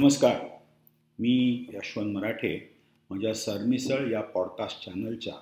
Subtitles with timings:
[0.00, 0.36] नमस्कार.
[1.18, 2.74] मी यशवंत मराठे
[3.10, 5.34] माझ्या सरमिसळ या पॉडकास्ट चॅनलच्या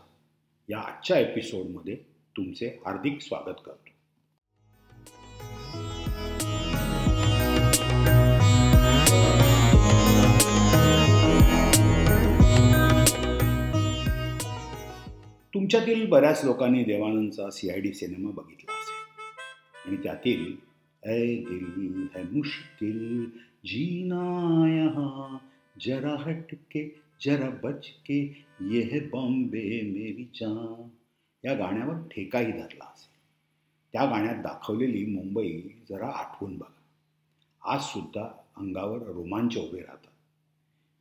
[0.68, 1.96] या आजच्या एपिसोडमध्ये
[2.36, 3.88] तुमचे हार्दिक स्वागत करतो.
[15.54, 19.90] तुमच्यातील बऱ्याच लोकांनी देवानंदचा सी आय डी सिनेमा बघितला असेल.
[19.90, 20.68] आणि त्यातील
[21.06, 23.30] ऐ दिल है मुश्किल
[23.64, 25.38] जीना यहाँ
[25.80, 28.18] जरा हटके जरा बच के
[28.60, 30.88] ये बॉम्बे मेरी जान।
[31.44, 33.18] या गाण्यावर ठेकाही धरला असेल.
[33.92, 36.72] त्या गाण्यात दाखवलेली मुंबई जरा आठवून बघा.
[37.74, 38.24] आज सुद्धा
[38.56, 40.12] अंगावर रोमांच उभे राहतात.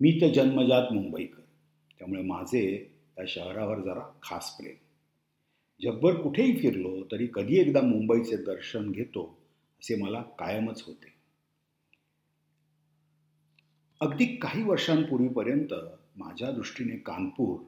[0.02, 1.42] मी तर जन्मजात मुंबईकर.
[2.00, 4.76] त्यामुळे माझे त्या शहरावर जरा खास प्रेम.
[5.82, 9.38] जगभर कुठेही फिरलो तरी कधी एकदा मुंबईचे दर्शन घेतो
[9.80, 11.17] असे मला कायमच होते.
[14.00, 15.74] अगदी काही वर्षांपूर्वीपर्यंत
[16.16, 17.60] माझ्या दृष्टीने कानपूर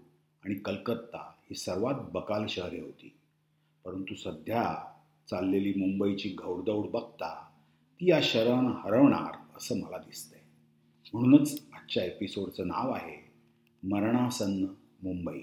[0.46, 3.14] आणि कलकत्ता ही सर्वात बकाल शहरे होती.
[3.86, 4.92] परंतु सध्या
[5.30, 7.48] चाललेली मुंबईची घौडदौड बघता
[8.02, 10.40] ती या शहरांना हरवणार असं मला दिसतंय.
[11.14, 13.32] म्हणूनच आजच्या एपिसोडचं नाव आहे
[13.84, 14.66] मरणासन्न
[15.04, 15.42] मुंबई.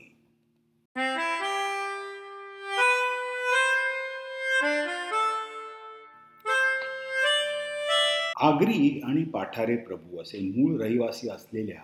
[8.40, 11.82] आगरी आणि पाठारे प्रभू असे मूळ रहिवासी असलेल्या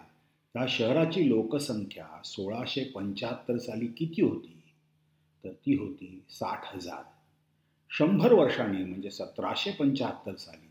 [0.54, 4.62] त्या शहराची लोकसंख्या सोळाशे पंच्याहत्तर साली किती होती?
[5.44, 7.02] तर ती होती साठ हजार.
[7.90, 10.66] शंभर वर्षांनी म्हणजे सतराशे पंच्याहत्तर साली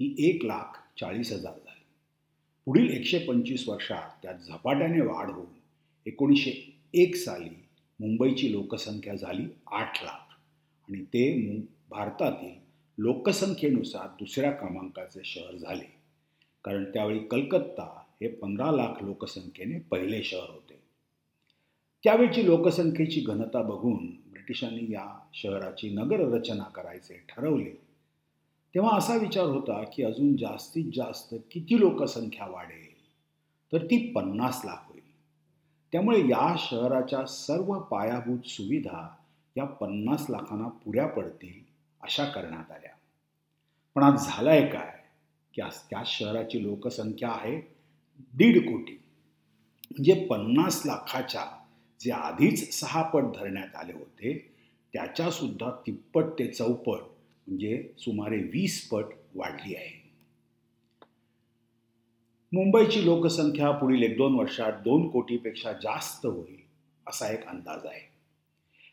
[0.00, 1.84] ती एक लाख चाळीस हजार झाली.
[2.64, 5.58] पुढील एकशे पंचवीस वर्षात त्यात झपाट्याने वाढ होऊन
[6.06, 7.66] एकोणीसशे एक साली
[8.00, 10.34] मुंबईची लोकसंख्या झाली आठ लाख.
[10.88, 11.56] आणि ते
[11.90, 12.59] भारतातील
[13.02, 15.94] लोकसंख्येनुसार दुसऱ्या क्रमांकाचे शहर झाले.
[16.64, 20.82] कारण त्यावेळी कलकत्ता हे पंधरा लाख लोकसंख्येने पहिले शहर होते.
[22.04, 27.70] त्यावेळची लोकसंख्येची घनता बघून ब्रिटिशांनी या शहराची नगर रचना करायचे ठरवले.
[28.74, 33.00] तेव्हा असा विचार होता की अजून जास्तीत जास्त किती लोकसंख्या वाढेल?
[33.72, 35.20] तर ती पन्नास लाख होईल.
[35.92, 39.14] त्यामुळे या शहराच्या सर्व पायाभूत सुविधा
[39.56, 41.70] या पन्नास लाखांना पुऱ्या पडतील
[42.02, 42.79] अशा करण्यात आल्या.
[43.94, 44.92] पण आज झालंय काय?
[45.54, 47.60] की आज त्या शहराची लोकसंख्या आहे
[48.34, 48.92] दीड कोटी.
[49.90, 51.44] म्हणजे पन्नास लाखाच्या
[52.00, 54.54] जे आधीच सहा पट धरण्यात आले होते
[54.92, 57.00] त्याच्यासुद्धा तिप्पट ते चौपट
[57.46, 60.10] म्हणजे सुमारे वीस पट वाढली आहे.
[62.52, 66.60] मुंबईची लोकसंख्या पुढील एक दोन वर्षात दोन कोटीपेक्षा जास्त होईल
[67.06, 68.08] असा एक अंदाज आहे.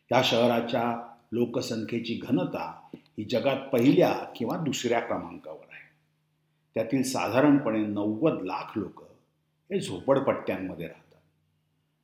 [0.08, 5.88] त्या शहराच्या लोकसंख्येची घनता ही जगात पहिल्या किंवा दुसऱ्या क्रमांकावर आहे.
[6.74, 9.02] त्यातील साधारणपणे नव्वद लाख लोक
[9.70, 11.20] हे झोपडपट्ट्यांमध्ये राहतात.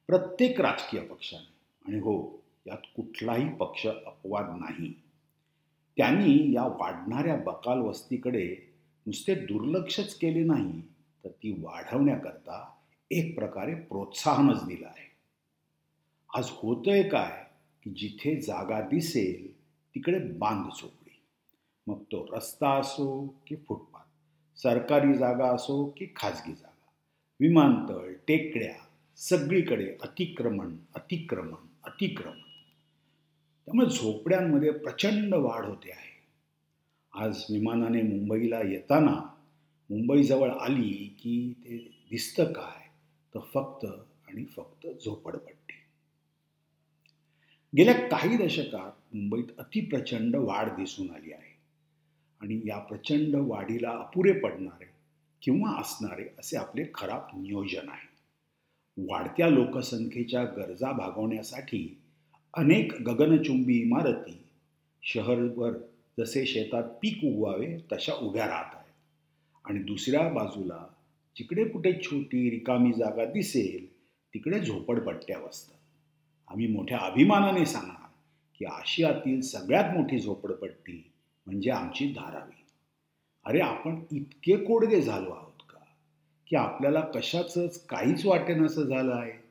[0.07, 1.55] प्रत्येक राजकीय पक्षाने
[1.87, 5.03] आणि हो यात कुठलाही पक्ष अपवाद नाही.
[5.97, 8.57] त्यांनी या वाढणाऱ्या बकाल वस्तीकडे
[9.07, 10.81] नुसते दुर्लक्षच केले नाही
[11.25, 12.73] तर ती वाढवण्याकरता
[13.11, 15.11] एक प्रकारे प्रोत्साहनच दिलं आहे.
[16.35, 17.45] आज होतंय काय
[17.83, 19.55] की जिथे जागा दिसेल
[19.95, 21.04] तिकडे बांध झोपडी
[21.87, 24.05] मग तो रस्ता असो की फुटपाथ
[24.59, 26.91] सरकारी जागा असो की खाजगी जागा
[27.41, 28.75] विमानतळ टेकड्या
[29.17, 32.39] सगळीकडे अतिक्रमण अतिक्रमण अतिक्रमण.
[33.67, 36.15] त्यामुळे झोपड्यांमध्ये प्रचंड वाढ होते आहे.
[37.13, 39.35] आज विमानाने मुंबईला येताना
[39.91, 41.79] मुंबईजवळ आली की ते
[42.11, 42.87] दिसतं काय?
[43.35, 43.87] तर फक्त
[44.29, 45.75] आणि फक्त झोपडपट्टी.
[47.77, 51.44] गेल्या काही दशकात मुंबईत अतिप्रचंड वाढ दिसून आली आहे.
[52.41, 54.85] आणि या प्रचंड वाढीला अपुरे पडणारे
[55.43, 58.15] किंवा असणारे असे आपले खराब नियोजन आहे.
[59.07, 62.01] वाढत्या लोकसंख्येच्या गरजा भागवण्यासाठी
[62.55, 64.45] अनेक गगनचुंबी इमारती
[65.03, 65.73] शहरवर
[66.19, 68.85] जसे शेतात पीक उगवावे तशा उभ्या राहत आहेत.
[69.65, 70.87] आणि दुसऱ्या बाजूला
[71.37, 73.93] जिकडे कुठे छोटी रिकामी जागा दिसेल
[74.35, 75.75] तिकडे झोपडपट्ट्या बसतात
[76.49, 78.09] आम्ही मोठ्या अभिमानाने सांगणार
[78.59, 81.11] की आशियातील सगळ्यात मोठी झोपडपट्टी
[81.47, 82.65] म्हणजे आमची धारावी.
[83.45, 85.85] अरे आपण इतके कोडगे झालो आहोत का?
[86.47, 89.45] की आपल्याला कशाच काहीच वाटेन असं झालं आहे.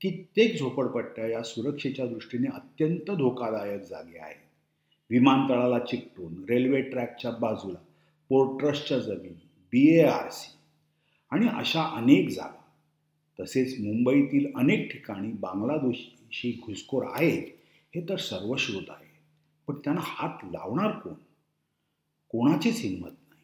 [0.00, 4.42] कित्येक झोपडपट्ट्या या सुरक्षेच्या दृष्टीने अत्यंत धोकादायक जागे आहेत.
[5.10, 7.78] विमानतळाला चिकटून रेल्वे ट्रॅकच्या बाजूला
[8.28, 10.56] पोर्ट ट्रस्टच्या जमिनी बी ए आर सी
[11.30, 12.62] आणि अशा अनेक जागा.
[13.40, 17.42] तसेच मुंबईतील अनेक ठिकाणी बांगलादेशी घुसखोर आहेत
[17.94, 19.06] हे तर सर्वश्रुत आहे.
[19.66, 21.14] पण त्यांना हात लावणार कोण?
[22.28, 23.42] कोणाचीच हिंमत नाही.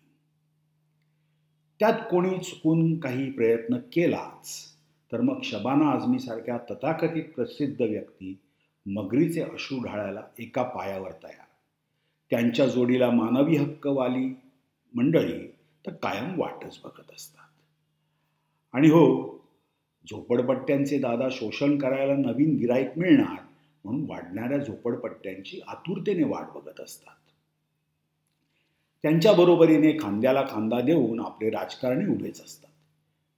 [1.81, 4.73] त्यात कोणी चुकून काही प्रयत्न केलाच
[5.13, 8.39] तर मग शबाना आझमीसारख्या तथाकथित प्रसिद्ध व्यक्ती
[8.87, 11.47] मगरीचे अश्रू ढाळायला एका पायावर तयार.
[12.31, 14.37] त्यांच्या जोडीला मानवी हक्कवाली
[14.95, 15.47] मंडळी
[15.87, 17.49] तर कायम वाटच बघत असतात.
[18.73, 19.33] आणि हो
[20.11, 23.37] झोपडपट्ट्यांचे दादा शोषण करायला नवीन गिराईक मिळणार
[23.85, 27.15] म्हणून वाढणाऱ्या झोपडपट्ट्यांची आतुरतेने वाट बघत असतात.
[29.03, 32.71] त्यांच्या बरोबरीने खांद्याला खांदा देऊन आपले राजकारणी उभेच असतात.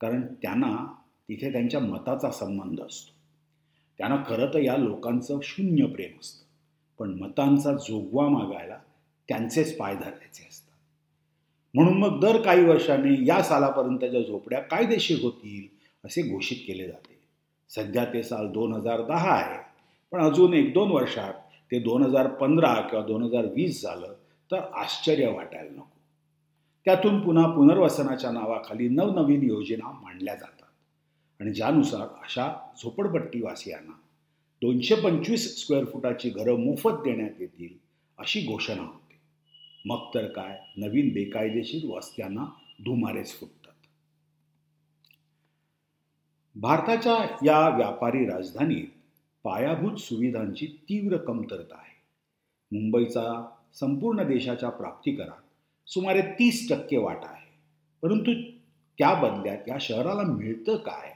[0.01, 0.95] कारण त्यांना
[1.29, 3.13] तिथे त्यांच्या मताचा संबंध असतो.
[3.99, 6.45] त्यांना खरं तर या लोकांचं शून्य प्रेम असतं.
[6.99, 8.79] पण मतांचा जोगवा मागायला
[9.29, 10.75] त्यांचेच पाय धरायचे असतात.
[11.75, 15.74] म्हणून मग दर काही वर्षांनी या सालापर्यंतच्या झोपड्या कायदेशीर होतील
[16.05, 17.19] असे घोषित केले जाते.
[17.69, 19.59] सध्या ते साल दोन हजार दहा आहे.
[20.13, 21.35] पण अजून एक दोन वर्षात
[21.73, 24.15] ते दोन हजार पंधरा किंवा दोन हजार वीस झालं
[24.51, 26.01] तर आश्चर्य वाटायला नको.
[26.85, 30.69] त्यातून पुन्हा पुनर्वसनाच्या नावाखाली नवनवीन योजना मांडल्या जातात.
[31.41, 33.93] आणि ज्यानुसार अशा झोपडपट्टीवासियांना
[34.63, 37.79] दोनशे पंचवीस स्क्वेअर फुटाची घरं मोफत देण्यात येतील
[38.19, 39.15] अशी घोषणा होते.
[39.85, 40.61] मग तर काय?
[40.77, 42.45] नवीन बेकायदेशीर वस्त्यांना
[42.81, 43.64] धुमारेच फुटते
[46.57, 48.87] भारताच्या या व्यापारी राजधानीत
[49.45, 51.95] पायाभूत सुविधांची तीव्र कमतरता आहे.
[52.73, 55.43] मुंबईचा संपूर्ण देशाच्या प्राप्तिकरात
[55.87, 57.51] सुमारे तीस टक्के वाटा आहे.
[58.03, 58.33] परंतु
[58.99, 61.11] त्या बदल्यात या शहराला मिळतं काय?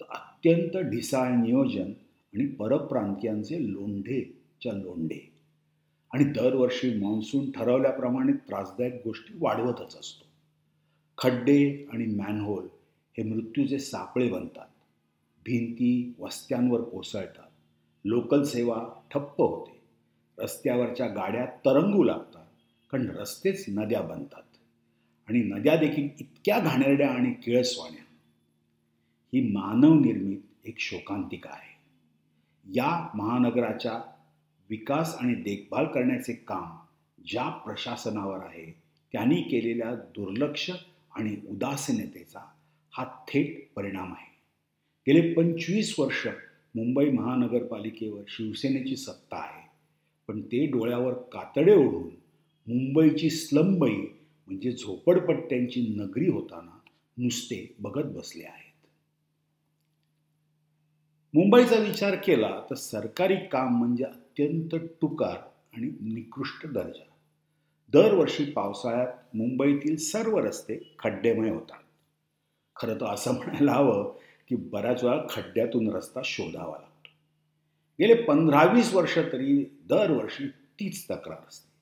[0.00, 1.90] तर अत्यंत ढिसाळ नियोजन
[2.34, 5.32] आणि परप्रांतीयांचे लोंढेच्या लोंढे.
[6.12, 10.26] आणि दरवर्षी मान्सून ठरवल्याप्रमाणे त्रासदायक गोष्टी वाढवतच असतो.
[11.18, 12.64] खड्डे आणि मॅनहोल
[13.18, 14.66] हे मृत्यूचे सापळे बनतात.
[15.44, 17.50] भिंती वस्त्यांवर कोसळतात.
[18.04, 19.80] लोकल सेवा ठप्प होते.
[20.38, 22.46] रस्त्यावरच्या गाड्या तरंगू लागतात.
[22.90, 24.42] कारण रस्तेच नद्या बनतात.
[25.28, 28.04] आणि नद्या देखील इतक्या घाणेरड्या आणि किळसवाण्या.
[29.34, 31.74] ही मानवनिर्मित एक शोकांतिका आहे.
[32.66, 33.92] या महानगराच्या
[34.70, 36.76] विकास आणि देखभाल करण्याचे काम
[37.26, 38.82] ज्या प्रशासनावर आहे
[39.12, 40.70] त्यांनी केलेल्या दुर्लक्ष
[41.16, 42.40] आणि उदासीनतेचा
[42.92, 44.33] हा थेट परिणाम आहे.
[45.08, 46.26] गेले पंचवीस वर्ष
[46.74, 49.68] मुंबई महानगरपालिकेवर शिवसेनेची सत्ता आहे.
[50.28, 52.10] पण ते डोळ्यावर कातडे ओढून
[52.66, 53.96] मुंबईची स्लंबई
[54.46, 56.78] म्हणजे झोपडपट्ट्यांची नगरी होताना
[57.16, 58.86] नुसते बघत बसले आहेत.
[61.34, 65.36] मुंबईचा विचार केला तर सरकारी काम म्हणजे अत्यंत टुकार
[65.74, 67.04] आणि निकृष्ट दर्जा.
[67.92, 71.80] दरवर्षी पावसाळ्यात मुंबईतील सर्व रस्ते खड्डेमय होतात.
[72.76, 74.16] खरं तर असं म्हणायला हवं
[74.48, 77.08] की बऱ्याच वेळा खड्ड्यातून रस्ता शोधावा लागतो.
[78.00, 81.74] गेले पंधरावीस वर्ष तरी दरवर्षी तीच तक्रार असते.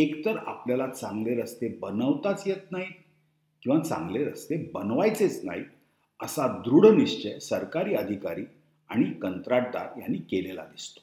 [0.00, 2.94] एकतर आपल्याला चांगले रस्ते बनवताच येत नाहीत
[3.62, 5.64] किंवा चांगले रस्ते बनवायचेच नाहीत
[6.22, 8.44] असा दृढ निश्चय सरकारी अधिकारी
[8.88, 11.00] आणि कंत्राटदार यांनी केलेला दिसतो.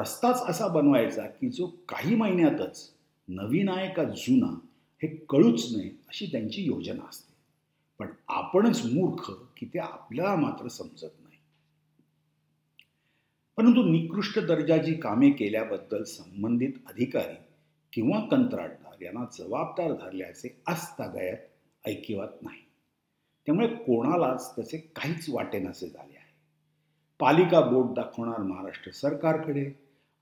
[0.00, 2.90] रस्ताच असा बनवायचा की जो काही महिन्यातच
[3.28, 4.58] नवीन आहे का जुना
[5.02, 7.34] हे कळूच नाही अशी त्यांची योजना असते.
[7.98, 11.38] पण आपणच मूर्ख की ते आपल्याला मात्र समजत नाही.
[13.56, 17.34] परंतु निकृष्ट दर्जाची कामे केल्याबद्दल संबंधित अधिकारी
[17.92, 21.36] किंवा कंत्राटदार यांना जबाबदार धरल्याचे आजतागायत
[21.88, 22.60] ऐकिवात नाही.
[23.46, 26.32] त्यामुळे कोणालाच त्याचे काहीच वाटेनासे झाले आहे.
[27.20, 29.66] पालिका बोर्ड दाखवणार महाराष्ट्र सरकारकडे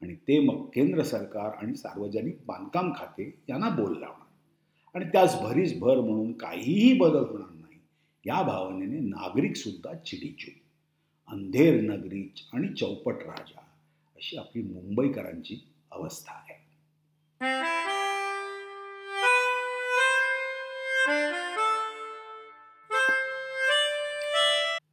[0.02, 4.26] आणि ते मग केंद्र सरकार आणि सार्वजनिक बांधकाम खाते यांना बोल लावणार.
[4.94, 7.51] आणि त्यास भरीस भर म्हणून काहीही बदल होणार
[8.26, 9.92] या भावनेने नागरिक सुद्धा
[11.28, 13.60] अंधेर नगरी आणि चौपट राजा
[14.16, 15.56] अशी आपली मुंबईकरांची
[15.90, 16.60] अवस्था आहे.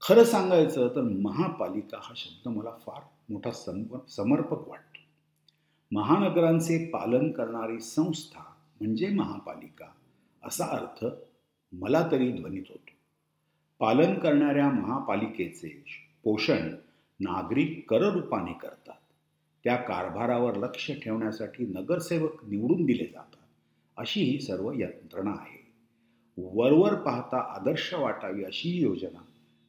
[0.01, 4.99] खरं सांगायचं तर महापालिका हा शब्द मला फार मोठा सम समर्पक वाटतो.
[5.91, 8.43] महानगरांचे पालन करणारी संस्था
[8.81, 9.91] म्हणजे महापालिका
[10.43, 11.05] असा अर्थ
[11.71, 12.88] मला तरी ध्वनित होतो.
[13.79, 15.83] पालन करणाऱ्या महापालिकेचे
[16.23, 16.69] पोषण
[17.19, 18.93] नागरिक कररूपाने करतात.
[19.63, 23.45] त्या कारभारावर लक्ष ठेवण्यासाठी नगरसेवक निवडून दिले जातात.
[23.97, 25.71] अशी ही सर्व यंत्रणा आहे.
[26.37, 29.21] वरवर पाहता आदर्श वाटावी अशी ही योजना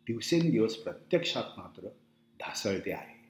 [0.07, 1.89] दिवसेंदिवस प्रत्यक्षात मात्र
[2.41, 3.21] ढासळते आहे.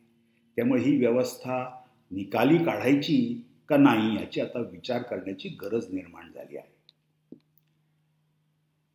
[0.56, 6.69] त्यामुळे ही व्यवस्था निकाली काढायची का नाही याची आता विचार करण्याची गरज निर्माण झाली आहे.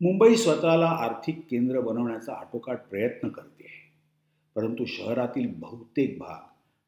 [0.02, 3.64] मुंबई स्वतःला आर्थिक केंद्र बनवण्याचा आटोकाट प्रयत्न करते.
[3.64, 3.92] आहे
[4.56, 6.48] परंतु शहरातील बहुतेक भाग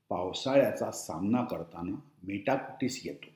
[0.09, 3.29] पावसाळ्याचा सामना करताना मेटाकुटीस येतो.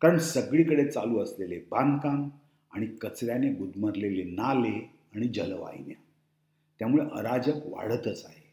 [0.00, 2.28] कारण सगळीकडे चालू असलेले बांधकाम
[2.70, 6.02] आणि कचऱ्याने गुदमरलेले नाले आणि जलवाहिन्या.
[6.78, 8.52] त्यामुळे अराजक वाढतच आहे.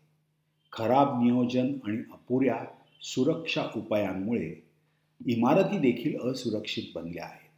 [0.72, 2.66] खराब नियोजन आणि अपुऱ्या
[3.02, 4.68] सुरक्षा उपायांमुळे
[5.26, 7.50] इमारती देखील असुरक्षित बनल्या आहेत.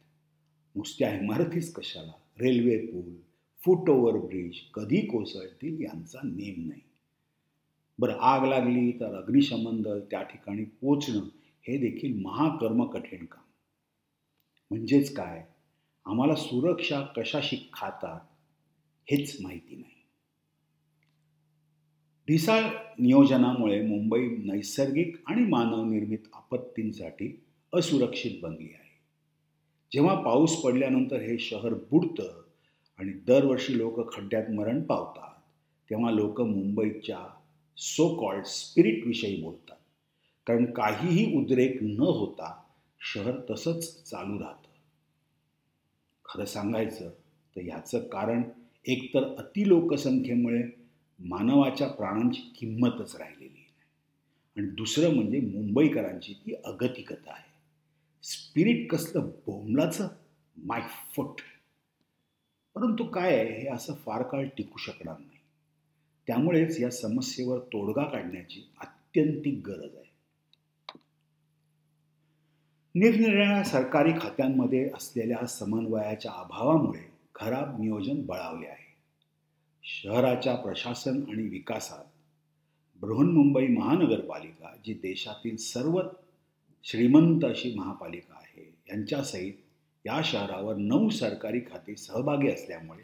[0.76, 2.12] नुसत्या इमारतीच कशाला?
[2.40, 3.14] रेल्वे पूल
[3.58, 6.80] फुट ओव्हर ब्रिज कधी कोसळतील यांचा नेम नाही.
[7.98, 11.20] बरं आग लागली तर अग्निशमन दल त्या ठिकाणी पोचणं
[11.62, 13.44] हे देखील महाकर्म कठीण काम.
[14.70, 15.44] म्हणजेच काय?
[16.04, 18.20] आम्हाला सुरक्षा कशाशी खातात
[19.10, 19.94] हेच माहिती नाही.
[22.28, 22.62] ढिसाळ
[22.98, 28.87] नियोजनामुळे मुंबई नैसर्गिक आणि मानवनिर्मित आपत्तींसाठी असुरक्षित बनली आहे.
[29.92, 32.42] जेव्हा पाऊस पडल्यानंतर हे शहर बुडतं
[32.98, 35.40] आणि दरवर्षी लोक खड्ड्यात मरण पावतात
[35.90, 37.18] तेव्हा लोक मुंबईच्या
[37.76, 39.76] सो कॉल्ड स्पिरिटविषयी बोलतात.
[40.46, 42.62] कारण काहीही उद्रेक न होता
[43.00, 44.68] शहर तसंच चालू राहतं.
[46.24, 47.10] खरं सांगायचं
[47.56, 48.42] तर ह्याचं कारण
[48.86, 50.62] एकतर अतिलोकसंख्येमुळे
[51.18, 53.64] मानवाच्या प्राणांची किंमतच राहिलेली नाही.
[54.56, 57.47] आणि दुसरं म्हणजे मुंबईकरांची ती अगतिकता आहे.
[58.22, 60.08] स्पिरिट कसलं बोंबलाचं
[60.56, 60.82] माय
[61.16, 61.40] फुट
[62.74, 65.38] परंतु काय आहे हे असं फार काळ टिकू शकणार नाही.
[66.26, 70.08] त्यामुळेच या समस्येवर तोडगा काढण्याची अत्यंतिक गरज आहे.
[72.94, 78.88] निरनिराळ्या सरकारी खात्यांमध्ये असलेल्या समन्वयाच्या अभावामुळे खराब नियोजन बळावले आहे.
[79.82, 82.04] शहराच्या प्रशासन आणि विकासात
[83.00, 86.00] बृहन्मुंबई महानगरपालिका जी देशातील सर्व
[86.84, 88.74] श्रीमंत अशी महापालिका आहे.
[88.88, 89.52] यांच्यासहित
[90.06, 93.02] या शहरावर नऊ सरकारी खाते सहभागी असल्यामुळे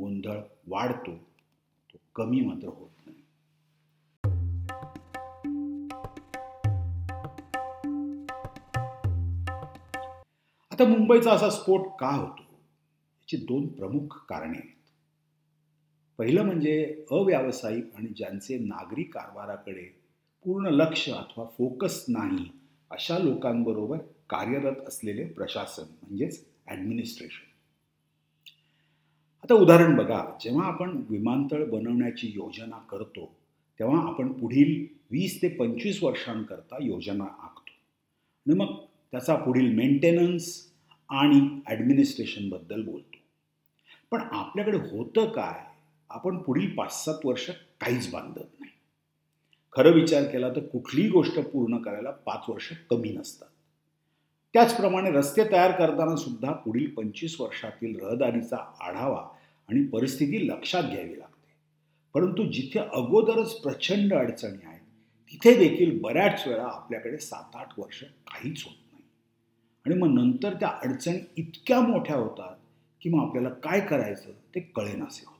[0.00, 1.16] गोंधळ वाढतो.
[1.92, 3.20] तो कमी मात्र होत नाही.
[10.70, 12.42] आता मुंबईचा असा स्फोट का होतो?
[12.42, 14.90] याची दोन प्रमुख कारणे आहेत.
[16.18, 20.00] पहिलं म्हणजे अव्यावसायिक आणि ज्यांचे नागरी कारभाराकडे
[20.44, 22.63] पूर्ण लक्ष अथवा फोकस नाही
[22.94, 23.98] अशा लोकांबरोबर
[24.28, 27.52] कार्यरत असलेले प्रशासन म्हणजेच ॲडमिनिस्ट्रेशन
[29.44, 33.36] आता उदाहरण बघा जेव्हा आपण विमानतळ बनवण्याची योजना करतो
[33.80, 37.72] तेव्हा आपण पुढील वीस ते पंचवीस वर्षांकरता योजना आखतो.
[38.46, 38.74] आणि मग
[39.12, 40.66] त्याचा पुढील मेंटेनन्स
[41.10, 43.18] आणि ॲडमिनिस्ट्रेशनबद्दल बोलतो.
[44.10, 45.64] पण आपल्याकडे होतं काय?
[46.10, 48.63] आपण पुढील पाच सात वर्ष काहीच बांधत नाही.
[49.76, 53.48] खरं विचार केला तर कुठलीही गोष्ट पूर्ण करायला पाच वर्ष कमी नसतात.
[54.52, 59.28] त्याचप्रमाणे रस्ते तयार करताना सुद्धा पुढील पंचवीस वर्षातील रहदारीचा आढावा
[59.68, 61.52] आणि परिस्थिती लक्षात घ्यावी लागते.
[62.14, 64.80] परंतु जिथे अगोदरच प्रचंड अडचणी आहेत
[65.32, 69.04] तिथे देखील बऱ्याच वेळा आपल्याकडे सात आठ वर्ष काहीच होत नाही.
[69.86, 72.56] आणि मग नंतर त्या अडचणी इतक्या मोठ्या होतात
[73.00, 75.33] की मग आपल्याला काय करायचं ते कळेनासे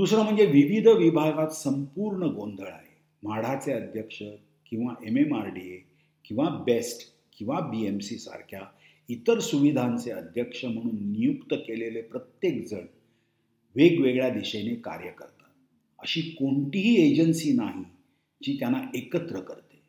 [0.00, 2.96] दुसरं म्हणजे विविध विभागात संपूर्ण गोंधळ आहे.
[3.22, 4.22] म्हाडाचे अध्यक्ष
[4.70, 5.78] किंवा M M R D A
[6.24, 7.00] किंवा बेस्ट
[7.38, 8.60] किंवा बी एम सी सारख्या
[9.08, 12.86] इतर सुविधांचे अध्यक्ष म्हणून नियुक्त केलेले प्रत्येक जण
[13.76, 15.50] वेगवेगळ्या दिशेने कार्य करतात.
[15.98, 17.84] अशी कोणतीही एजन्सी नाही
[18.42, 19.80] जी त्यांना एकत्र करते.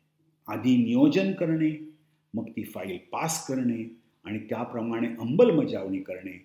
[0.48, 1.94] आधी नियोजन करणे
[2.34, 6.36] मग ती फाईल पास करणे आणि त्याप्रमाणे अंमलबजावणी करणे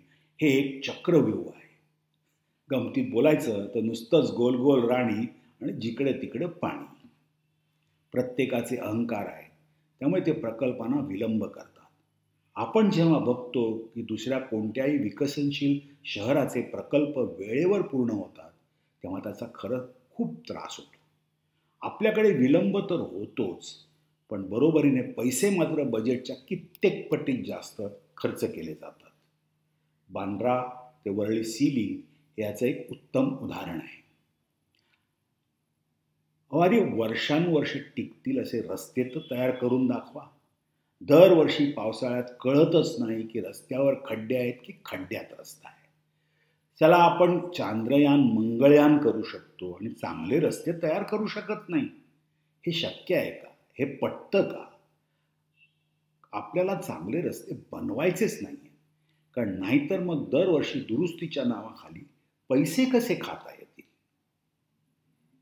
[0.42, 1.67] हे एक चक्रव्यूह आहे.
[2.72, 5.26] गमतीत बोलायचं तर नुसतंच गोल गोल राणी
[5.62, 7.08] आणि जिकडे तिकडे पाणी.
[8.12, 9.50] प्रत्येकाचे अहंकार आहेत.
[10.00, 11.90] त्यामुळे ते प्रकल्पांना विलंब करतात.
[12.56, 18.52] आपण जेव्हा बघतो की दुसऱ्या कोणत्याही विकसनशील शहराचे प्रकल्प वेळेवर पूर्ण होतात
[19.04, 19.80] तेव्हा त्याचा खरं
[20.16, 20.98] खूप त्रास होतो.
[21.82, 23.74] आपल्याकडे विलंब तर होतोच
[24.30, 27.82] पण बरोबरीने पैसे मात्र बजेटच्या कित्येक पटीत जास्त
[28.18, 29.12] खर्च केले जातात.
[30.10, 30.64] बांद्रा
[31.06, 34.08] ते वरळी सीलिंग याचं एक उत्तम उदाहरण आहे.
[36.62, 40.28] अरे वर्षानुवर्ष टिकतील असे रस्ते तर तयार करून दाखवा.
[41.02, 45.90] दरवर्षी पावसाळ्यात कळतच नाही की रस्त्यावर खड्डे आहेत की खड्ड्यात रस्ता आहे.
[46.80, 51.86] चला आपण चांद्रयान मंगळयान करू शकतो आणि चांगले रस्ते तयार करू शकत नाही.
[52.66, 53.48] हे शक्य आहे का?
[53.80, 54.70] हे पटतं का?
[56.32, 58.56] आपल्याला चांगले रस्ते बनवायचेच नाही
[59.36, 62.08] कारण नाहीतर मग दरवर्षी दुरुस्तीच्या नावाखाली
[62.50, 63.84] पैसे कसे खाता येतील?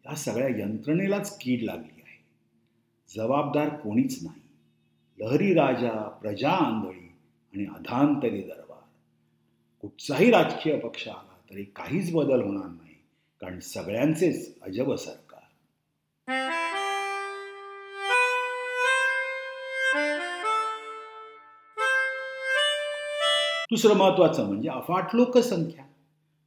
[0.05, 2.25] या सगळ्या यंत्रणेलाच कीड लागली आहे.
[3.15, 4.41] जबाबदार कोणीच नाही.
[5.19, 7.15] लहरी राजा प्रजा आंधळी
[7.53, 8.81] आणि अधांतरी दरबार.
[9.81, 12.95] कुठचाही राजकीय पक्ष आला तरी काहीच बदल होणार नाही
[13.41, 15.41] कारण सगळ्यांचेच अजब सरकार.
[23.71, 25.85] दुसरं महत्वाचं म्हणजे अफाट लोकसंख्या.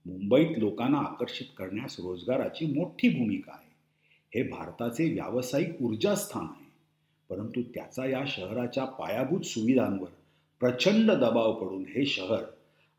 [0.08, 3.68] मुंबईत लोकांना आकर्षित करण्यास रोजगाराची मोठी भूमिका आहे.
[4.34, 6.68] हे भारताचे व्यावसायिक ऊर्जास्थान आहे.
[7.30, 10.08] परंतु त्याचा या शहराच्या पायाभूत सुविधांवर
[10.60, 12.42] प्रचंड दबाव पडून हे शहर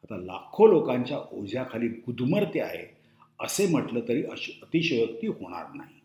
[0.04, 2.98] आता लाखो लोकांच्या ओझ्याखाली गुदमरते आहे
[3.40, 5.96] असे म्हटलं तरी अश अतिशयोक्ती होणार नाही.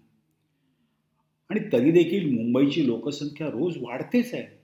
[1.51, 4.59] आणि तरी देखील मुंबईची लोकसंख्या रोज वाढतेच आहे.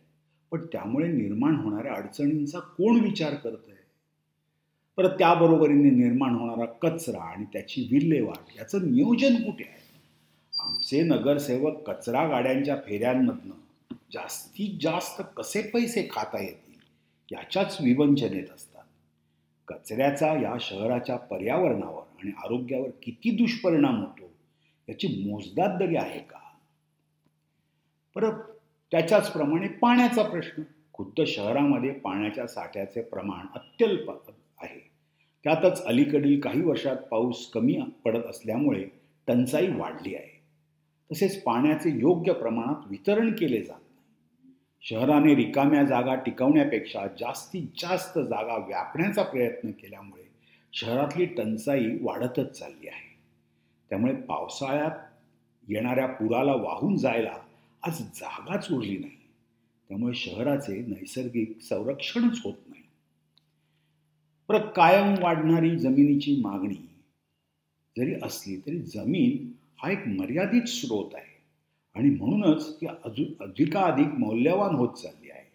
[0.50, 3.79] पण त्यामुळे निर्माण होणाऱ्या अडचणींचा कोण विचार करत आहे
[5.00, 10.00] परत त्याबरोबरीने निर्माण होणारा कचरा आणि त्याची विल्हेवाट याचं नियोजन कुठे आहे?
[10.60, 16.78] आमचे नगरसेवक कचरा गाड्यांच्या फेऱ्यांमधनं जास्तीत जास्त कसे पैसे खाता येतील
[17.32, 18.82] याच्याच विवंचनेत असतात.
[19.68, 24.30] कचऱ्याचा या शहराच्या पर्यावरणावर आणि आरोग्यावर किती दुष्परिणाम होतो
[24.88, 26.38] याची मोजदाद आहे का?
[28.14, 28.32] परत
[28.90, 30.62] त्याच्याचप्रमाणे पाण्याचा प्रश्न.
[30.92, 34.10] खुद्द शहरामध्ये पाण्याच्या साठ्याचे प्रमाण अत्यल्प
[35.44, 38.84] त्यातच अलीकडील काही वर्षात पाऊस कमी पडत असल्यामुळे
[39.26, 40.40] टंचाई वाढली आहे.
[41.12, 44.54] तसेच पाण्याचे योग्य प्रमाणात वितरण केले जात नाही.
[44.82, 50.28] शहराने रिकाम्या जागा टिकवण्यापेक्षा जास्तीत जास्त जागा व्यापण्याचा प्रयत्न केल्यामुळे
[50.72, 53.16] शहरातली टंचाई वाढतच चालली आहे.
[53.90, 54.90] त्यामुळे पावसाळ्यात
[55.68, 57.34] येणाऱ्या पुराला वाहून जायला
[57.82, 59.16] आज जागाच उरली नाही.
[59.88, 62.69] त्यामुळे शहराचे नैसर्गिक संरक्षणच होत नाही.
[64.50, 66.88] पर कायम वाढणारी जमिनीची मागणी.
[67.98, 69.52] जरी असली तरी जमीन
[69.82, 71.30] हा एक मर्यादित स्रोत आहे.
[71.94, 75.50] आणि म्हणूनच ती अजून अधिकाधिक मौल्यवान होत चालली आहे.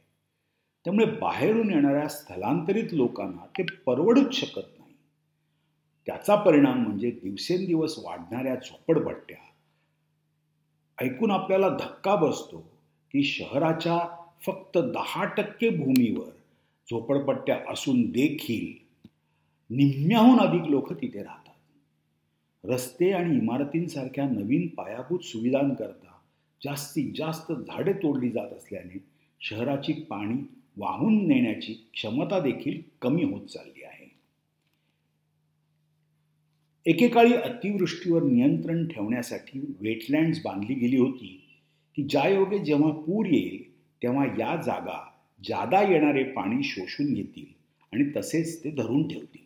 [0.85, 4.93] त्यामुळे बाहेरून येणाऱ्या स्थलांतरित लोकांना ते परवडूच शकत नाही.
[6.05, 9.37] त्याचा परिणाम म्हणजे दिवसेंदिवस वाढणाऱ्या झोपडपट्ट्या.
[11.05, 12.57] ऐकून आपल्याला धक्का बसतो
[13.11, 16.29] की शहराच्या फक्त दहा टक्के भूमीवर
[16.91, 18.84] झोपडपट्ट्या असून देखील
[19.69, 21.53] निम्म्याहून अधिक लोक तिथे राहतात.
[22.63, 26.13] रस्ते आणि इमारतींसारख्या नवीन पायाभूत सुविधांकरता
[26.61, 29.03] जास्तीत जास्त झाडे तोडली जात असल्याने
[29.41, 30.37] शहराची पाणी
[30.77, 34.07] वाहून नेण्याची क्षमता देखील कमी होत चालली आहे.
[36.85, 41.39] एकेकाळी अतिवृष्टीवर नियंत्रण ठेवण्यासाठी वेटलँड्स बांधली गेली होती
[41.97, 43.63] की ज्यायोगे जेव्हा पूर येईल
[44.03, 44.99] तेव्हा या जागा
[45.47, 47.53] जादा येणारे पाणी शोषून घेतील
[47.93, 49.44] आणि तसेच ते धरून ठेवतील.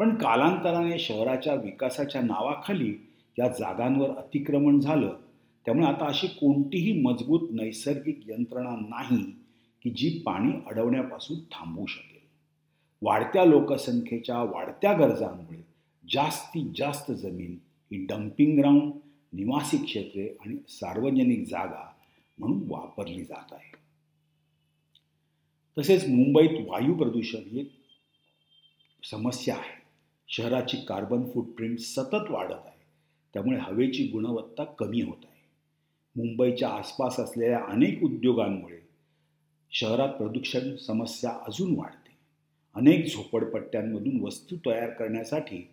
[0.00, 2.94] पण कालांतराने शहराच्या विकासाच्या नावाखाली
[3.38, 5.16] या जागांवर अतिक्रमण झालं.
[5.64, 9.24] त्यामुळे आता अशी कोणतीही मजबूत नैसर्गिक यंत्रणा नाही
[9.82, 12.26] की जी पाणी अडवण्यापासून थांबवू शकेल.
[13.02, 15.66] वाढत्या लोकसंख्येच्या वाढत्या गरजांमुळे
[16.12, 17.58] जास्तीत जास्त जमीन
[17.92, 18.92] ही डम्पिंग ग्राउंड
[19.32, 21.90] निवासी क्षेत्रे आणि सार्वजनिक जागा
[22.38, 23.76] म्हणून वापरली जात आहे.
[25.78, 27.64] तसेच मुंबईत वायू प्रदूषण ही
[29.10, 29.79] समस्या आहे.
[30.30, 32.80] शहराची कार्बन फूटप्रिंट सतत वाढत आहे.
[33.34, 35.40] त्यामुळे हवेची गुणवत्ता कमी होत आहे.
[36.16, 38.78] मुंबईच्या आसपास असलेल्या अनेक उद्योगांमुळे
[39.70, 42.10] शहरात प्रदूषण समस्या अजून वाढते.
[42.74, 45.68] अनेक झोपडपट्ट्यांमधून वस्तू तयार करण्यासाठी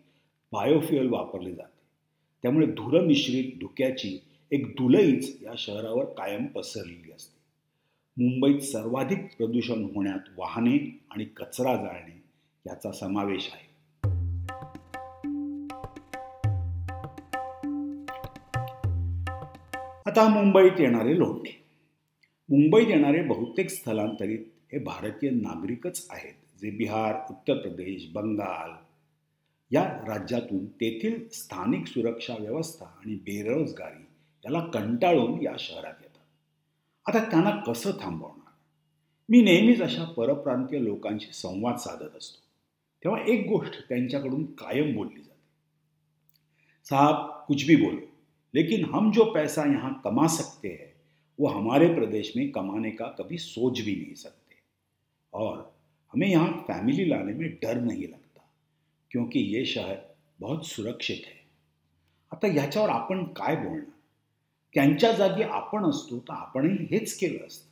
[0.51, 1.81] बायोफ्युअल वापरले जाते.
[2.41, 4.17] त्यामुळे धुरमिश्रित धुक्याची
[4.51, 7.37] एक दुलईच या शहरावर कायम पसरलेली असते.
[8.23, 12.23] मुंबईत सर्वाधिक प्रदूषण होण्यात वाहने आणि कचरा जाळणे
[12.67, 13.66] याचा समावेश आहे.
[20.07, 21.63] आता मुंबईत येणारे लोंढे.
[22.49, 24.39] मुंबईत येणारे बहुतेक स्थलांतरित
[24.73, 28.71] हे भारतीय नागरिकच आहेत जे बिहार उत्तर प्रदेश बंगाल.
[29.71, 34.03] या राज्यातून तेथील स्थानिक सुरक्षा व्यवस्था आणि बेरोजगारी
[34.45, 36.25] याला कंटाळून या शहरात येतात.
[37.05, 38.51] आता त्यांना कसं थांबवणार?
[39.29, 42.47] मी नेहमीच अशा परप्रांतीय लोकांशी संवाद साधत असतो.
[43.03, 45.39] तेव्हा एक गोष्ट त्यांच्याकडून कायम बोलली जाते.
[46.85, 47.15] साहेब
[47.47, 48.16] कुछ भी बोलो.
[48.53, 50.93] लेकिन हम जो पैसा यहाँ कमा सकते हैं,
[51.39, 54.55] वो हमारे प्रदेश में कमाने का कभी सोच भी नहीं सकते।
[55.33, 55.57] और
[56.13, 58.41] हमें यहाँ फैमिली लाने में डर नहीं लगता,
[59.11, 59.97] क्योंकि ये शहर
[60.39, 61.35] बहुत सुरक्षित है।
[62.31, 63.85] आता ह्याच्यावर आपण काय बोलणार?
[64.75, 67.65] त्यांच्या जागी आपण असतो तर आपणही हेच केलं असतं.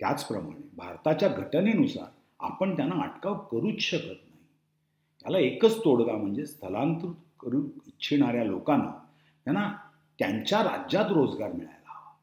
[0.00, 4.38] त्याचप्रमाणे भारताच्या घटनेनुसार आपण त्यांना अटकाव करूच शकत नाही.
[5.24, 8.92] त्याला एकच तोडगा म्हणजे स्थलांतरित करू इच्छिणाऱ्या लोकांना
[9.44, 9.76] त्यांना
[10.18, 12.14] त्यांच्या राज्यात रोजगार मिळायला हवा.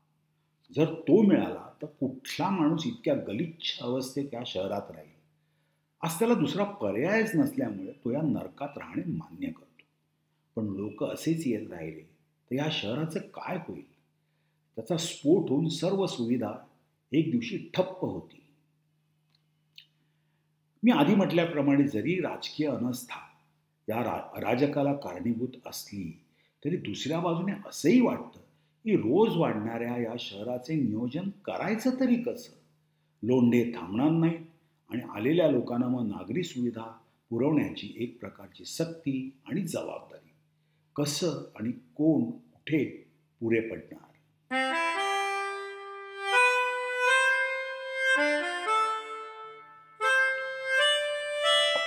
[0.75, 5.17] जर तो मिळाला तर कुठला माणूस इतक्या गलिच्छ अवस्थेत या शहरात राहील?
[6.01, 9.83] आज त्याला दुसरा पर्यायच नसल्यामुळे तो या नरकात राहणे मान्य करतो.
[10.55, 13.97] पण लोक असेच येत राहिले तर या शहराचं काय होईल?
[14.75, 16.51] त्याचा स्फोट होऊन सर्व सुविधा
[17.11, 18.43] एक दिवशी ठप्प होती
[20.83, 23.19] मी आधी म्हटल्याप्रमाणे जरी राजकीय अनस्था
[23.89, 26.23] या रा राजकाला कारणीभूत असली
[26.65, 28.39] तरी दुसऱ्या बाजूने असंही वाटतं
[28.83, 32.51] की रोज वाढणाऱ्या या शहराचे नियोजन करायचं तरी कसं?
[33.23, 34.45] लोंढे थांबणार नाहीत
[34.89, 36.97] आणि आलेल्या लोकांना मग नागरी सुविधा
[37.29, 40.29] पुरवण्याची एक प्रकारची सक्ती आणि जबाबदारी.
[40.95, 44.03] कसं आणि कोण कुठे पुरे पडणार?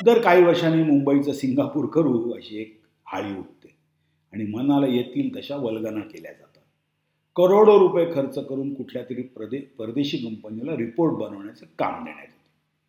[0.04, 3.79] दर काही वर्षांनी मुंबईचं सिंगापूर करू अशी एक हाळी उठते.
[4.32, 6.62] आणि मनाला येतील तशा वल्गना केल्या जातात.
[7.36, 12.40] करोडो रुपये खर्च करून कुठल्या तरी प्रदे परदेशी कंपनीला रिपोर्ट बनवण्याचं काम देण्यात येते.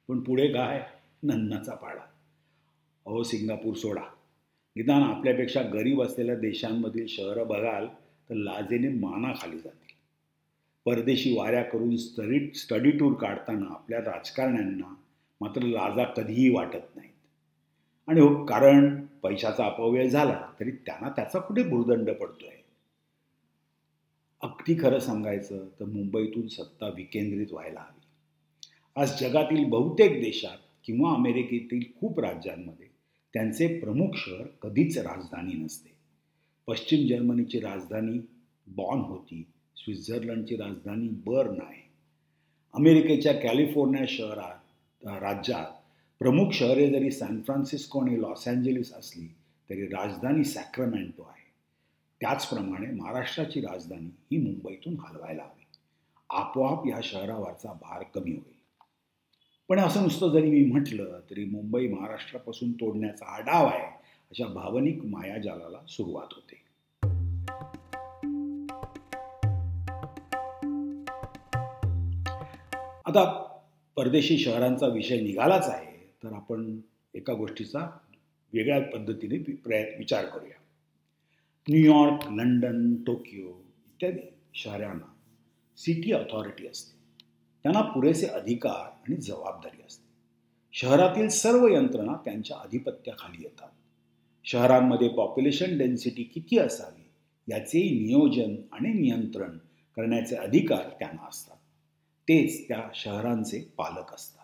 [0.08, 0.86] पण पुढे काय?
[1.24, 2.06] नन्नाचा पाडा.
[3.06, 4.02] अहो सिंगापूर सोडा.
[4.76, 7.88] निदान आपल्यापेक्षा गरीब असलेल्या देशांमधील शहरं बघाल
[8.30, 9.94] तर लाजेने मानाखाली जातील.
[10.86, 14.94] परदेशी वाऱ्या करून स्टडी स्टडी टूर काढताना आपल्या राजकारण्यांना
[15.42, 17.12] मात्र लाजा कधीही वाटत नाहीत.
[18.08, 22.56] आणि हो कारण पैशाचा अपव्यय झाला तरी त्यांना त्याचा कुठे भूर्दंड पडतोय?
[24.42, 28.02] अगदी खरं सांगायचं तर मुंबईतून सत्ता विकेंद्रित व्हायला हवी.
[29.02, 32.88] आज जगातील बहुतेक देशात किंवा अमेरिकेतील खूप राज्यांमध्ये
[33.34, 35.92] त्यांचे प्रमुख शहर कधीच राजधानी नसते.
[36.68, 38.18] पश्चिम जर्मनीची राजधानी
[38.68, 39.46] बॉन होती
[39.78, 41.90] स्वित्झर्लंडची राजधानी बर्न आहे.
[42.74, 45.81] अमेरिकेच्या कॅलिफोर्निया शहरात राज्यात
[46.22, 49.26] प्रमुख शहरे जरी सॅन फ्रान्सिस्को आणि लॉस एंजेलिस असली
[49.70, 51.52] तरी राजधानी सॅक्रमेंटो आहे.
[52.22, 55.66] त्याचप्रमाणे महाराष्ट्राची राजधानी ही मुंबईतून हलवायला हवी.
[56.30, 58.84] आपोआप या शहरावरचा भार कमी होईल.
[59.70, 63.86] पण असं नुसतं जरी मी म्हटलं तरी मुंबई महाराष्ट्रापासून तोडण्याचा हा डाव आहे
[64.32, 66.62] अशा भावनिक मायाजालाला सुरुवात होते.
[73.06, 73.44] आता
[73.96, 75.92] परदेशी शहरांचा विषय निघालाच आहे.
[76.24, 76.80] तर आपण
[77.14, 77.80] एका गोष्टीचा
[78.54, 80.62] वेगळ्या पद्धतीने प्रयत्न विचार करूया.
[81.70, 83.48] न्यूयॉर्क लंडन टोकियो
[83.86, 85.14] इत्यादी शहरांना
[85.78, 86.98] सिटी अथॉरिटी असते.
[87.64, 90.10] त्यांना पुरेसे अधिकार आणि जबाबदारी असते.
[90.74, 93.70] शहरातील सर्व यंत्रणा त्यांच्या आधिपत्याखाली येतात.
[94.46, 97.12] शहरांमध्ये पॉप्युलेशन डेन्सिटी किती असावी
[97.52, 99.58] याचे नियोजन आणि नियंत्रण
[99.96, 101.58] करण्याचे अधिकार त्यांना असतात.
[102.30, 104.41] तेच त्या शहरांचे पालक असतात.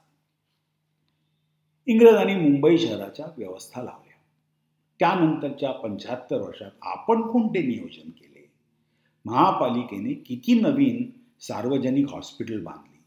[1.89, 4.15] इंग्रजांनी मुंबई शहराच्या व्यवस्था लावल्या.
[5.00, 8.50] त्यानंतरच्या पंच्याहत्तर वर्षात आपण कोणते नियोजन केले?
[9.26, 13.04] महापालिकेने किती नवीन सार्वजनिक हॉस्पिटल बांधली?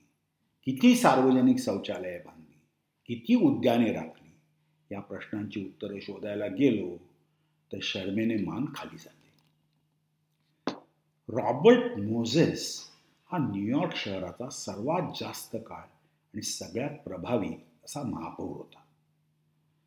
[0.64, 2.58] किती सार्वजनिक शौचालये बांधली?
[3.06, 4.30] किती उद्याने राखली?
[4.94, 6.96] या प्रश्नांची उत्तरे शोधायला गेलो
[7.72, 9.20] तर शर्मेने मान खाली जाते.
[11.42, 12.80] रॉबर्ट मोझेस
[13.32, 15.82] हा न्यूयॉर्क शहराचा सर्वात जास्त काळ
[16.34, 18.80] आणि सगळ्यात प्रभावी असा महापौर होता.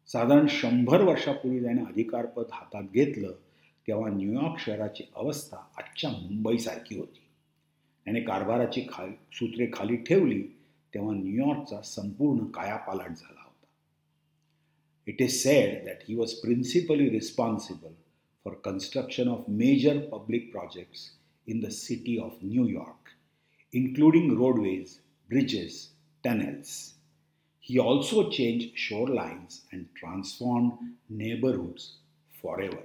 [0.10, 3.32] साधारण शंभर वर्षापूर्वी त्याने अधिकारपद हातात घेतलं
[3.88, 7.20] तेव्हा न्यूयॉर्क शहराची अवस्था आजच्या मुंबईसारखी होती.
[8.06, 10.42] त्याने कारभाराची खा सूत्रे खाली ठेवली
[10.94, 13.68] तेव्हा न्यूयॉर्कचा संपूर्ण कायापालट झाला होता.
[15.08, 17.94] It is said that he was principally responsible
[18.46, 21.10] for construction of major public projects
[21.48, 23.10] in the city of New York
[23.74, 24.98] including roadways
[25.30, 25.88] bridges
[26.24, 26.93] tunnels
[27.72, 30.72] He also changed shorelines and transformed
[31.22, 31.82] neighborhoods
[32.44, 32.82] forever.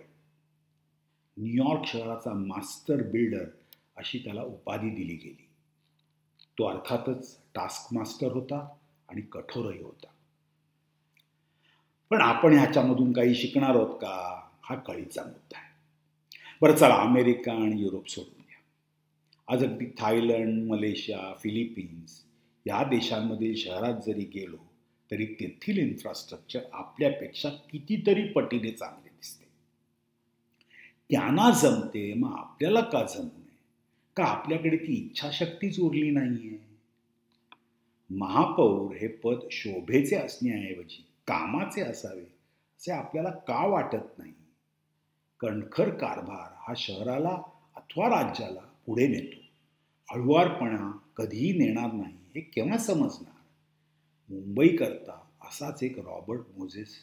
[1.39, 3.45] New York शहराचा master builder
[3.97, 5.49] अशी त्याला उपाधी दिली गेली.
[6.59, 8.77] तो अर्थातच task master होता
[9.09, 10.07] आणि कठोरही होता.
[12.11, 14.49] पण आपण ह्याच्यामधून काही शिकणार आहोत का?
[14.63, 15.75] हा कळीचा मुद्दा आहे.
[16.63, 18.61] बरं चला अमेरिका आणि युरोप सोडून द्या.
[19.55, 22.25] आज अगदी थायलंड मलेशिया फिलिपिन्स
[22.67, 24.68] या देशांमधील शहरात जरी गेलो
[25.11, 29.47] तरी तेथील इन्फ्रास्ट्रक्चर आपल्यापेक्षा कितीतरी पटीने चांगले दिसते.
[31.11, 33.57] त्यांना जमते मग आपल्याला का जमू नये?
[34.17, 36.59] का आपल्याकडे ती इच्छाशक्तीच उरली नाहीये?
[38.11, 44.33] महापौर हे पद शोभेचे असण्याऐवजी कामाचे असावे असे आपल्याला का वाटत नाही?
[45.41, 47.43] कणखर कारभार हा शहराला
[47.77, 49.49] अथवा राज्याला पुढे नेतो.
[50.15, 53.38] हळुवारपणा कधीही नेणार नाही हे केव्हा समजणार?
[54.31, 56.95] मुंबईकरता असाच एक रॉबर्ट मोझेस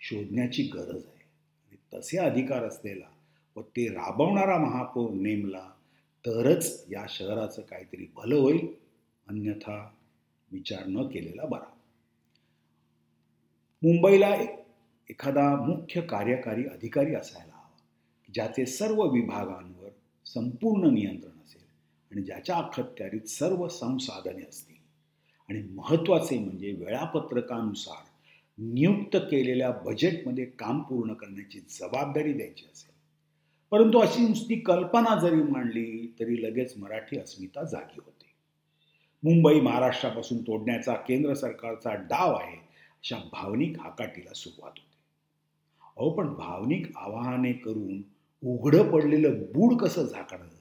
[0.00, 1.24] शोधण्याची गरज आहे.
[1.68, 3.06] आणि तसे अधिकार असलेला
[3.56, 5.70] व ते राबवणारा महापौर नेमला
[6.26, 8.66] तरच या शहराचं काहीतरी भलं होईल.
[9.28, 9.90] अन्यथा
[10.52, 11.70] विचार न केलेला बरा.
[13.82, 14.50] मुंबईला एक
[15.10, 17.76] एखादा मुख्य कार्यकारी अधिकारी असायला हवा
[18.34, 19.90] ज्याचे सर्व विभागांवर
[20.26, 21.62] संपूर्ण नियंत्रण असेल
[22.12, 24.77] आणि ज्याच्या अखत्यारीत सर्व संसाधने असतील.
[25.50, 28.04] आणि महत्त्वाचे म्हणजे वेळापत्रकानुसार
[28.58, 32.94] नियुक्त केलेल्या बजेटमध्ये काम पूर्ण करण्याची जबाबदारी द्यायची असेल.
[33.70, 38.26] परंतु अशी नुसती कल्पना जरी मांडली तरी लगेच मराठी अस्मिता जागी होते.
[39.22, 44.98] मुंबई महाराष्ट्रापासून तोडण्याचा केंद्र सरकारचा डाव आहे अशा भावनिक हाकाटीला सुरुवात होते.
[45.96, 48.02] अहो पण भावनिक आवाहने करून
[48.46, 50.57] उघडं पडलेलं बूड कसं झाकणं?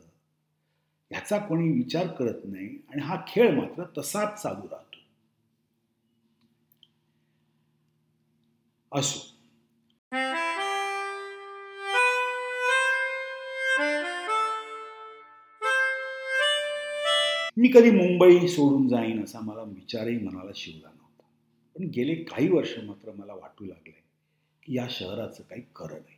[1.12, 4.98] याचा कोणी विचार करत नाही आणि हा खेळ मात्र तसाच चालू राहतो.
[8.92, 9.38] असो.
[17.58, 21.24] मी कधी मुंबई सोडून जाईन असा मला विचारही मनाला शिवला नव्हता.
[21.76, 24.04] पण गेले काही वर्ष मात्र मला वाटू लागले
[24.64, 26.18] की या शहराचं काही खरं नाही.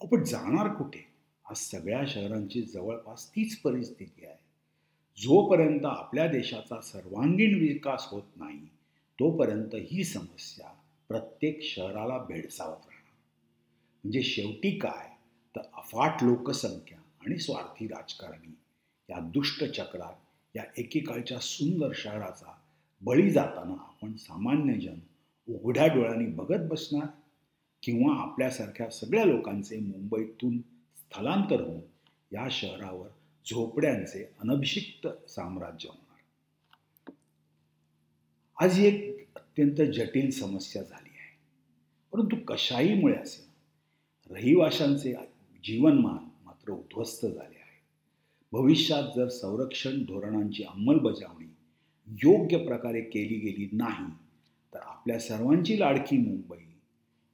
[0.00, 1.11] आपण पण जाणार कुठे?
[1.52, 4.36] आज सगळ्या शहरांची जवळपास तीच परिस्थिती आहे.
[5.22, 8.58] जोपर्यंत आपल्या देशाचा सर्वांगीण विकास होत नाही
[9.20, 10.66] तोपर्यंत ही समस्या
[11.08, 13.12] प्रत्येक शहराला भेडसावत राहणार.
[14.04, 15.08] म्हणजे शेवटी काय?
[15.56, 18.54] तर अफाट लोकसंख्या आणि स्वार्थी राजकारणी
[19.10, 22.54] या दुष्ट चक्रात या एकेकाळच्या सुंदर शहराचा
[23.02, 24.98] बळी जाताना आपण सामान्य जन
[25.48, 27.06] उघड्या डोळ्यांनी बघत बसणार?
[27.82, 30.58] किंवा आपल्यासारख्या सगळ्या लोकांचे मुंबईतून
[31.12, 31.80] स्थलांतर होऊन
[32.32, 33.08] या शहरावर
[33.50, 36.18] झोपड्यांचे अनभिषिक्त साम्राज्य होणार.
[38.64, 41.38] आज ही एक अत्यंत जटिल समस्या झाली आहे.
[42.12, 43.44] परंतु कशाहीमुळे असेल?
[44.34, 45.14] रहिवाशांचे
[45.64, 47.80] जीवनमान मात्र उद्ध्वस्त झाले आहे.
[48.52, 51.54] भविष्यात जर संरक्षण धोरणांची अंमलबजावणी
[52.08, 54.12] योग्य प्रकारे केली गेली नाही
[54.74, 56.64] तर आपल्या सर्वांची लाडकी मुंबई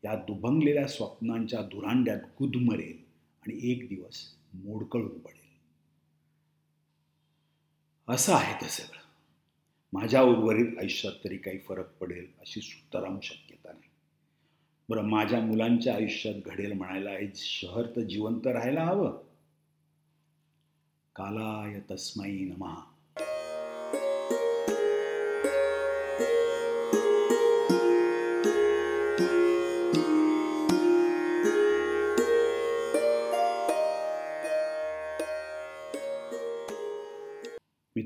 [0.05, 3.08] या दुभंगलेल्या स्वप्नांच्या धुरांड्यात गुदमरेल.
[3.43, 5.39] आणि एक दिवस मोडकळून पडेल.
[8.09, 8.99] असं आहे ते सगळं.
[9.93, 13.91] माझ्या उर्वरित आयुष्यात तरी काही फरक पडेल अशी सुतराम शक्यता नाही.
[14.89, 19.25] बरं माझ्या मुलांच्या आयुष्यात घडेल म्हणायला हे शहर तर जिवंत राहायला हवं.
[21.17, 22.98] कालाय तस्मै नमहा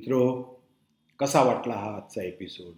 [0.03, 0.43] मित्रो
[1.19, 2.73] कसा वाटला हा आजचा एपिसोड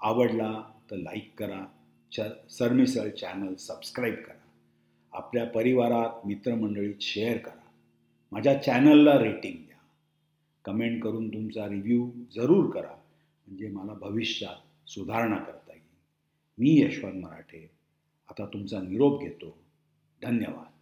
[0.00, 1.66] आवडला तर लाईक करा.
[2.12, 4.48] च सरमिसळ चॅनल सबस्क्राईब करा.
[5.12, 7.68] आपल्या परिवारात मित्रमंडळीत शेअर करा.
[8.32, 9.76] माझ्या चॅनलला रेटिंग द्या.
[10.64, 12.94] कमेंट करून तुमचा रिव्ह्यू जरूर करा.
[13.46, 15.96] म्हणजे मला भविष्यात सुधारणा करता येईल.
[16.58, 17.70] मी यशवंत मराठे.
[18.30, 19.58] आता तुमचा निरोप घेतो.
[20.22, 20.73] धन्यवाद.